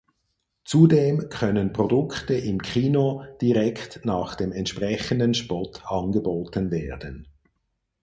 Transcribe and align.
Zudem 0.65 1.29
können 1.29 1.73
Produkte 1.73 2.33
im 2.33 2.59
Kino 2.63 3.23
direkt 3.39 4.03
nach 4.03 4.33
dem 4.33 4.51
entsprechenden 4.51 5.35
Spot 5.35 5.69
angeboten 5.85 6.71
werden. 6.71 7.27